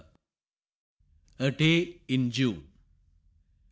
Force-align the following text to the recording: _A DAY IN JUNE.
_A 1.45 1.51
DAY 1.51 2.01
IN 2.07 2.31
JUNE. 2.31 2.65